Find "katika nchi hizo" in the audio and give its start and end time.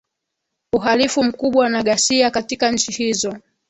2.31-3.35